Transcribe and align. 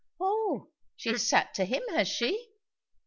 "Oh! 0.19 0.71
she 0.95 1.09
has 1.09 1.27
sat 1.29 1.53
to 1.53 1.63
him, 1.63 1.83
has 1.91 2.07
she?" 2.07 2.49